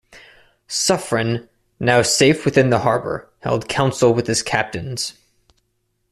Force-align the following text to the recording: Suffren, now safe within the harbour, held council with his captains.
Suffren, 0.67 1.47
now 1.79 2.01
safe 2.01 2.43
within 2.43 2.71
the 2.71 2.79
harbour, 2.79 3.29
held 3.41 3.69
council 3.69 4.11
with 4.15 4.25
his 4.25 4.41
captains. 4.41 5.13